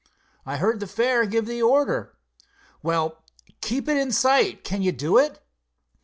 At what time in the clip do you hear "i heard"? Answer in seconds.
0.47-0.79